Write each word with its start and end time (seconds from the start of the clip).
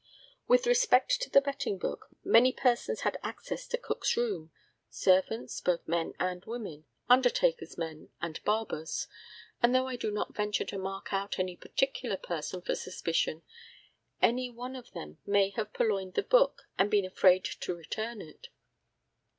With 0.47 0.65
respect 0.65 1.21
to 1.21 1.29
the 1.29 1.41
betting 1.41 1.77
book, 1.77 2.07
many 2.23 2.51
persons 2.51 3.01
had 3.01 3.19
access 3.21 3.67
to 3.67 3.77
Cook's 3.77 4.17
room 4.17 4.49
servants, 4.89 5.61
both 5.61 5.87
men 5.87 6.13
and 6.19 6.43
women, 6.45 6.85
undertaker's 7.07 7.77
men, 7.77 8.09
and 8.19 8.43
barbers; 8.43 9.07
and 9.61 9.75
though 9.75 9.85
I 9.87 9.97
do 9.97 10.09
not 10.09 10.35
venture 10.35 10.65
to 10.65 10.79
mark 10.79 11.13
out 11.13 11.37
any 11.37 11.55
particular 11.55 12.17
person 12.17 12.63
for 12.63 12.73
suspicion, 12.73 13.43
any 14.19 14.49
one 14.49 14.75
of 14.75 14.89
them 14.93 15.19
may 15.27 15.51
have 15.51 15.71
purloined 15.71 16.15
the 16.15 16.23
book 16.23 16.63
and 16.79 16.89
been 16.89 17.05
afraid 17.05 17.45
to 17.45 17.75
return 17.75 18.23
it. 18.23 18.47